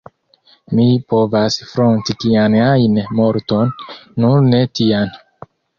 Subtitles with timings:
[0.77, 3.73] Mi povas fronti kian ajn morton,
[4.25, 5.19] nur ne tian.